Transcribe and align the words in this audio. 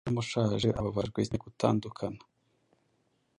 Umwami 0.07 0.19
ushaje 0.23 0.69
ababajwe 0.79 1.19
cyane 1.27 1.37
gutandukana 1.45 2.21